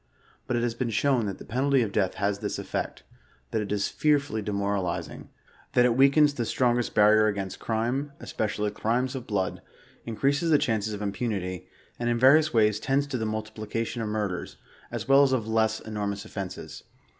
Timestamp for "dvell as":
15.05-15.33